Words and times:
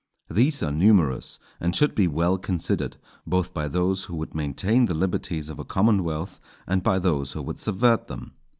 These 0.31 0.63
are 0.63 0.71
numerous, 0.71 1.37
and 1.59 1.75
should 1.75 1.93
be 1.93 2.07
well 2.07 2.39
considered, 2.39 2.97
both 3.27 3.53
by 3.53 3.67
those 3.67 4.05
who 4.05 4.15
would 4.15 4.33
maintain 4.33 4.87
the 4.87 4.95
liberties 4.95 5.47
of 5.47 5.59
a 5.59 5.63
commonwealth 5.63 6.39
and 6.65 6.81
by 6.81 6.97
those 6.97 7.33
who 7.33 7.43
would 7.43 7.59
subvert 7.59 8.07
them. 8.07 8.33